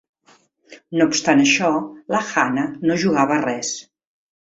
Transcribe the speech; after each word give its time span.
No 0.99 1.07
obstant 1.09 1.45
això, 1.45 1.71
la 2.17 2.25
Hanna 2.33 2.67
no 2.91 3.01
jugava 3.07 3.41
a 3.41 3.43
res. 3.49 3.75